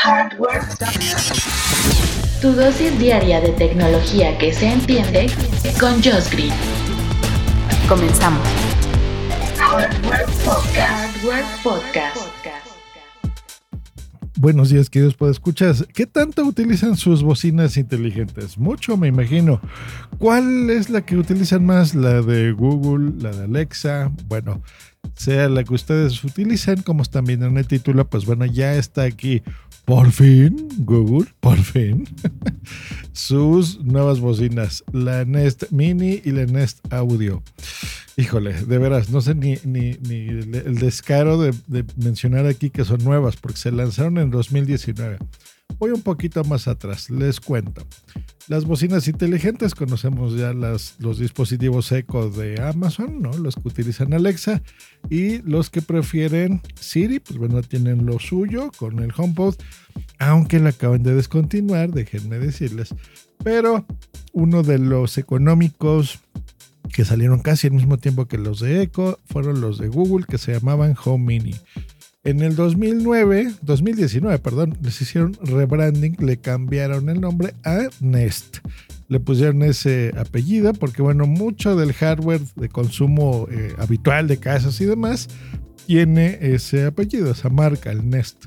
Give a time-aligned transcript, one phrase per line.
[0.00, 0.62] Hardware.
[2.40, 5.26] Tu dosis diaria de tecnología que se entiende
[5.80, 6.52] con Josh Green.
[7.88, 8.46] Comenzamos.
[9.58, 11.16] Hardware Podcast.
[11.16, 12.28] Hardware Podcast.
[14.36, 15.84] Buenos días, queridos escuchas.
[15.92, 18.56] ¿Qué tanto utilizan sus bocinas inteligentes?
[18.56, 19.60] Mucho, me imagino.
[20.18, 21.96] ¿Cuál es la que utilizan más?
[21.96, 23.14] ¿La de Google?
[23.20, 24.12] ¿La de Alexa?
[24.28, 24.62] Bueno,
[25.16, 29.02] sea la que ustedes utilicen, como están viendo en el título, pues bueno, ya está
[29.02, 29.42] aquí
[29.88, 32.06] por fin, Google, por fin,
[33.14, 37.42] sus nuevas bocinas, la Nest Mini y la Nest Audio.
[38.18, 43.02] Híjole, de veras, no sé ni, ni, el descaro de, de, mencionar aquí que son
[43.02, 45.16] nuevas, porque se lanzaron en 2019.
[45.78, 47.86] Voy un poquito más atrás, les cuento.
[48.48, 53.36] Las bocinas inteligentes, conocemos ya los dispositivos Echo de Amazon, ¿no?
[53.36, 54.62] Los que utilizan Alexa
[55.10, 59.56] y los que prefieren Siri, pues bueno, tienen lo suyo con el HomePod,
[60.18, 62.94] aunque la acaban de descontinuar, déjenme decirles.
[63.44, 63.84] Pero
[64.32, 66.20] uno de los económicos
[66.90, 70.38] que salieron casi al mismo tiempo que los de Echo fueron los de Google que
[70.38, 71.54] se llamaban Home Mini.
[72.28, 78.58] En el 2009, 2019, perdón, les hicieron rebranding, le cambiaron el nombre a Nest.
[79.08, 84.78] Le pusieron ese apellido porque, bueno, mucho del hardware de consumo eh, habitual de casas
[84.82, 85.30] y demás
[85.86, 88.44] tiene ese apellido, esa marca, el Nest.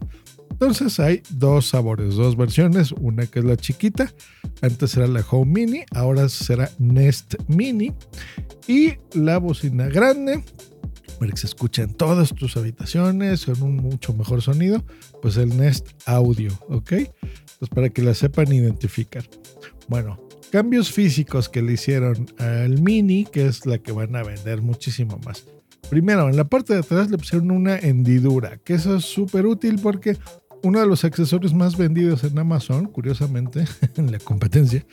[0.52, 4.14] Entonces hay dos sabores, dos versiones, una que es la chiquita,
[4.62, 7.92] antes era la Home Mini, ahora será Nest Mini
[8.68, 10.44] y la bocina grande
[11.30, 14.84] que se escuche en todas tus habitaciones con un mucho mejor sonido,
[15.22, 16.94] pues el Nest Audio, ¿ok?
[17.60, 19.24] Pues para que la sepan identificar.
[19.88, 20.20] Bueno,
[20.52, 25.20] cambios físicos que le hicieron al Mini, que es la que van a vender muchísimo
[25.26, 25.46] más.
[25.90, 29.80] Primero, en la parte de atrás le pusieron una hendidura, que eso es súper útil
[29.82, 30.18] porque
[30.64, 33.66] uno de los accesorios más vendidos en Amazon, curiosamente,
[33.96, 34.86] en la competencia,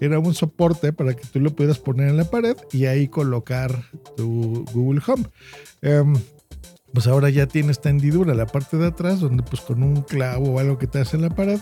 [0.00, 3.84] era un soporte para que tú lo pudieras poner en la pared y ahí colocar
[4.16, 5.24] tu Google Home.
[5.82, 6.14] Em,
[6.92, 10.54] pues ahora ya tiene esta hendidura la parte de atrás donde pues con un clavo
[10.54, 11.60] o algo que te hace en la pared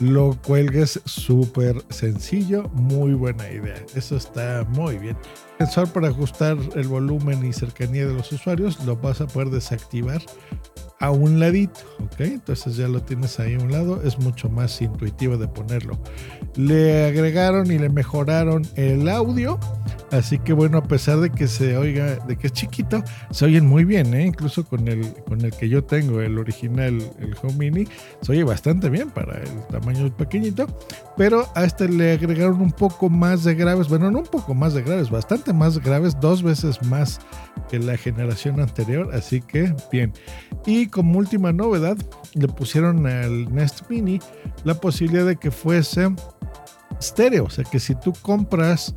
[0.00, 3.76] lo cuelgues súper sencillo, muy buena idea.
[3.94, 5.16] Eso está muy bien.
[5.58, 10.22] Sensor para ajustar el volumen y cercanía de los usuarios lo vas a poder desactivar
[11.00, 11.80] a un ladito.
[12.18, 15.98] Entonces ya lo tienes ahí a un lado, es mucho más intuitivo de ponerlo.
[16.54, 19.58] Le agregaron y le mejoraron el audio,
[20.10, 23.66] así que bueno, a pesar de que se oiga, de que es chiquito, se oyen
[23.66, 24.26] muy bien, ¿eh?
[24.26, 27.88] Incluso con el, con el que yo tengo, el original, el Home Mini,
[28.22, 30.66] se oye bastante bien para el tamaño pequeñito,
[31.16, 34.74] pero a este le agregaron un poco más de graves, bueno, no un poco más
[34.74, 37.20] de graves, bastante más graves, dos veces más
[37.70, 40.12] que la generación anterior, así que bien.
[40.66, 41.96] Y como última novedad,
[42.34, 44.20] le pusieron al Nest Mini
[44.64, 46.08] la posibilidad de que fuese
[46.98, 48.94] estéreo, o sea que si tú compras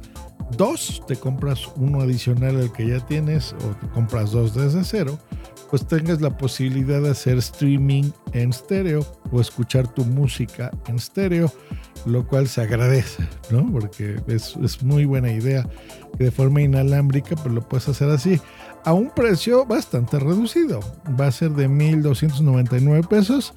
[0.57, 5.17] dos, te compras uno adicional al que ya tienes o te compras dos desde cero,
[5.69, 11.51] pues tengas la posibilidad de hacer streaming en estéreo o escuchar tu música en estéreo,
[12.05, 13.71] lo cual se agradece, ¿no?
[13.71, 15.67] Porque es, es muy buena idea
[16.17, 18.39] que de forma inalámbrica pues lo puedes hacer así
[18.83, 20.79] a un precio bastante reducido.
[21.19, 23.53] Va a ser de 1.299 pesos.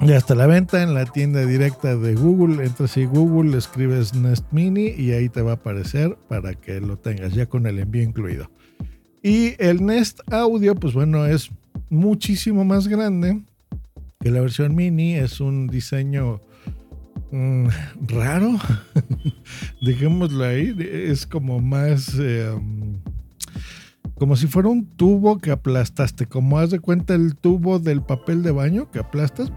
[0.00, 2.64] Y hasta la venta en la tienda directa de Google.
[2.64, 6.98] Entras y Google, escribes Nest Mini y ahí te va a aparecer para que lo
[6.98, 8.50] tengas ya con el envío incluido.
[9.22, 11.50] Y el Nest Audio, pues bueno, es
[11.88, 13.42] muchísimo más grande
[14.20, 15.14] que la versión Mini.
[15.14, 16.42] Es un diseño
[17.32, 17.66] mm,
[18.08, 18.58] raro.
[19.80, 20.76] Dejémoslo ahí.
[20.78, 22.14] Es como más...
[22.18, 22.50] Eh,
[24.18, 28.42] como si fuera un tubo que aplastaste, como haz de cuenta el tubo del papel
[28.42, 29.50] de baño que aplastas,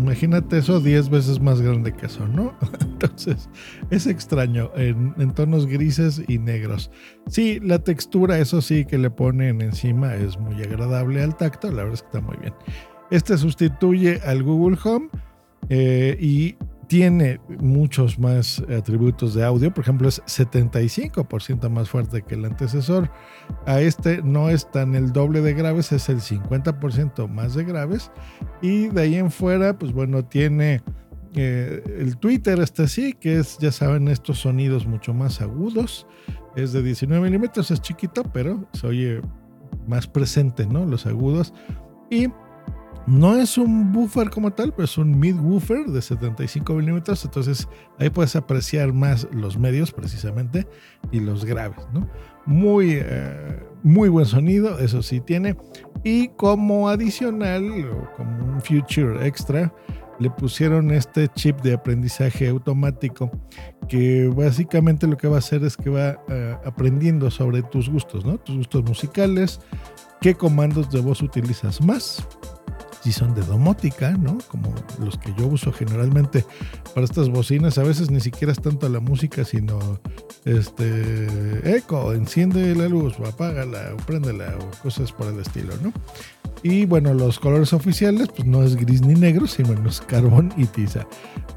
[0.00, 2.54] imagínate eso 10 veces más grande que eso, ¿no?
[2.80, 3.48] Entonces,
[3.90, 6.90] es extraño, en, tonos grises y negros.
[7.26, 11.84] Sí, la textura, eso sí, que le ponen encima es muy agradable al tacto, la
[11.84, 12.54] verdad es que está muy bien.
[13.10, 15.08] Este sustituye al Google Home
[15.68, 16.56] eh, y
[16.90, 23.08] tiene muchos más atributos de audio, por ejemplo es 75% más fuerte que el antecesor.
[23.64, 28.10] A este no es tan el doble de graves, es el 50% más de graves.
[28.60, 30.82] Y de ahí en fuera, pues bueno, tiene
[31.36, 36.08] Eh, el Twitter está así, que es, ya saben, estos sonidos mucho más agudos.
[36.56, 39.20] Es de 19 milímetros, es chiquito, pero se oye
[39.86, 40.84] más presente, ¿no?
[40.86, 41.54] Los agudos.
[42.10, 42.26] Y
[43.10, 47.24] no es un buffer como tal, pero es un mid woofer de 75 milímetros.
[47.24, 47.68] Entonces
[47.98, 50.66] ahí puedes apreciar más los medios precisamente
[51.10, 52.08] y los graves, ¿no?
[52.46, 55.56] Muy, eh, muy buen sonido, eso sí tiene.
[56.04, 59.72] Y como adicional, o como un future extra,
[60.20, 63.30] le pusieron este chip de aprendizaje automático
[63.88, 68.24] que básicamente lo que va a hacer es que va eh, aprendiendo sobre tus gustos,
[68.24, 68.38] ¿no?
[68.38, 69.60] Tus gustos musicales,
[70.20, 72.24] qué comandos de voz utilizas más,
[73.02, 74.38] si son de domótica, ¿no?
[74.48, 76.44] Como los que yo uso generalmente
[76.94, 79.78] para estas bocinas, a veces ni siquiera es tanto la música, sino
[80.44, 85.92] este eco, enciende la luz o apágala o préndela o cosas por el estilo, ¿no?
[86.62, 90.66] Y bueno, los colores oficiales, pues no es gris ni negro, sino es carbón y
[90.66, 91.06] tiza.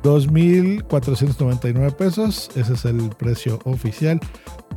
[0.01, 4.19] 2.499 pesos, ese es el precio oficial,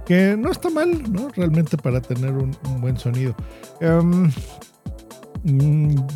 [0.04, 1.28] que no está mal, ¿no?
[1.28, 3.36] Realmente para tener un, buen sonido.
[3.80, 4.28] Mm,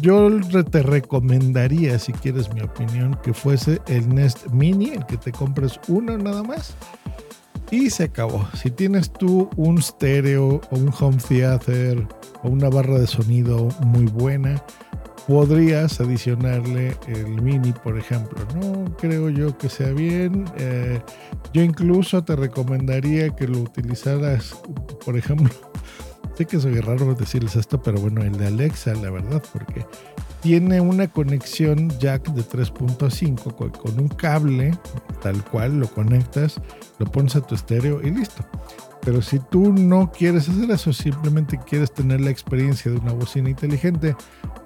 [0.01, 0.41] yo
[0.71, 5.79] te recomendaría, si quieres mi opinión, que fuese el Nest Mini, el que te compres
[5.89, 6.75] uno nada más.
[7.71, 8.49] Y se acabó.
[8.55, 12.07] Si tienes tú un stereo o un home theater
[12.43, 14.61] o una barra de sonido muy buena,
[15.29, 18.45] podrías adicionarle el mini, por ejemplo.
[18.57, 20.47] No creo yo que sea bien.
[20.57, 21.01] Eh,
[21.53, 24.57] yo incluso te recomendaría que lo utilizaras,
[25.05, 25.51] por ejemplo,
[26.41, 29.85] sé que soy raro decirles esto, pero bueno, el de Alexa, la verdad, porque
[30.41, 34.73] tiene una conexión jack de 3.5 con un cable
[35.21, 36.59] tal cual, lo conectas,
[36.99, 38.43] lo pones a tu estéreo y listo.
[39.03, 43.51] Pero si tú no quieres hacer eso, simplemente quieres tener la experiencia de una bocina
[43.51, 44.17] inteligente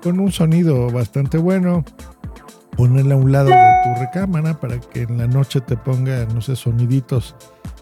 [0.00, 1.84] con un sonido bastante bueno,
[2.76, 6.40] ponerla a un lado de tu recámara para que en la noche te ponga, no
[6.40, 7.34] sé, soniditos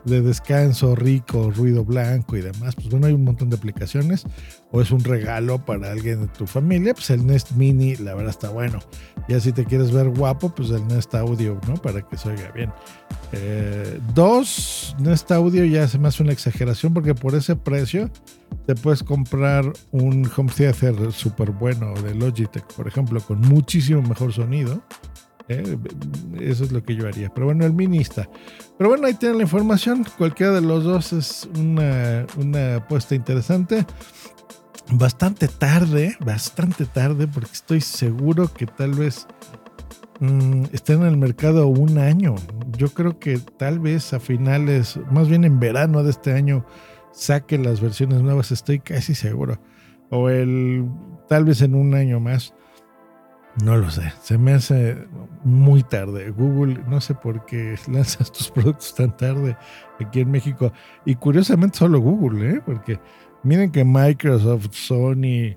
[0.04, 2.74] de descanso rico, ruido blanco y demás.
[2.74, 4.24] Pues bueno, hay un montón de aplicaciones.
[4.70, 8.30] O es un regalo para alguien de tu familia, pues el Nest Mini, la verdad
[8.30, 8.78] está bueno.
[9.28, 11.74] Ya si te quieres ver guapo, pues el Nest Audio, ¿no?
[11.74, 12.72] Para que se oiga bien.
[13.32, 18.10] Eh, dos, Nest Audio ya se me hace una exageración porque por ese precio
[18.66, 24.32] te puedes comprar un home theater súper bueno de Logitech, por ejemplo, con muchísimo mejor
[24.32, 24.82] sonido
[25.48, 25.78] ¿eh?
[26.40, 27.32] Eso es lo que yo haría.
[27.32, 28.28] Pero bueno, el mini está.
[28.78, 30.04] Pero bueno, ahí tienen la información.
[30.18, 33.86] Cualquiera de los dos es una, una apuesta interesante.
[34.90, 39.26] Bastante tarde, bastante tarde, porque estoy seguro que tal vez
[40.20, 42.34] mm, está en el mercado un año.
[42.76, 46.64] Yo creo que tal vez a finales, más bien en verano de este año,
[47.12, 48.50] saque las versiones nuevas.
[48.50, 49.60] Estoy casi seguro.
[50.10, 50.86] O el
[51.28, 52.54] tal vez en un año más.
[53.62, 54.96] No lo sé, se me hace
[55.44, 56.30] muy tarde.
[56.30, 59.56] Google, no sé por qué lanzas tus productos tan tarde
[60.00, 60.72] aquí en México.
[61.04, 62.62] Y curiosamente solo Google, ¿eh?
[62.64, 62.98] Porque
[63.42, 65.56] miren que Microsoft, Sony,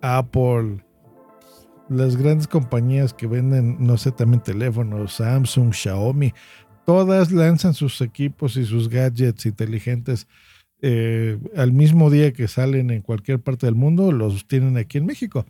[0.00, 0.82] Apple,
[1.88, 6.32] las grandes compañías que venden, no sé, también teléfonos, Samsung, Xiaomi,
[6.86, 10.26] todas lanzan sus equipos y sus gadgets inteligentes
[10.88, 15.06] eh, al mismo día que salen en cualquier parte del mundo, los tienen aquí en
[15.06, 15.44] México.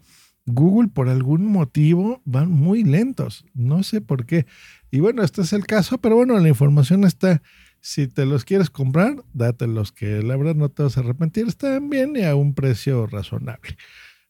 [0.47, 4.47] Google por algún motivo van muy lentos, no sé por qué.
[4.91, 7.43] Y bueno, este es el caso, pero bueno, la información está,
[7.81, 11.91] si te los quieres comprar, dátelos, que la verdad no te vas a arrepentir, están
[11.91, 13.77] bien y a un precio razonable.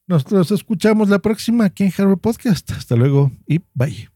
[0.09, 2.71] Nosotros escuchamos la próxima aquí en Harvard Podcast.
[2.73, 4.16] Hasta luego y bye.